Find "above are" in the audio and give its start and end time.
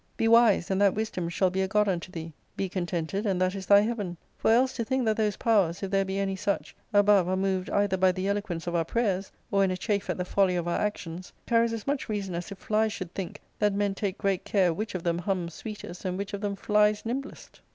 6.91-7.37